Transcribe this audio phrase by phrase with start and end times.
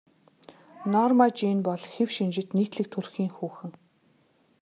[0.93, 3.71] Норма Жин бол хэв шинжит нийтлэг төрхийн хүүхэн.